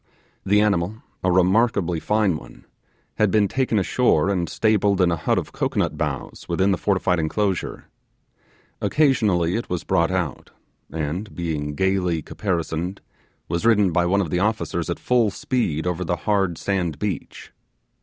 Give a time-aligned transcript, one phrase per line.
[0.43, 2.65] The animal, a remarkably fine one,
[3.19, 7.19] had been taken ashore, and stabled in a hut of cocoanut boughs within the fortified
[7.19, 7.85] enclosure.
[8.81, 10.49] Occasionally it was brought out,
[10.91, 12.99] and, being gaily caparisoned,
[13.47, 17.51] was ridden by one of the officers at full speed over the hard sand beach.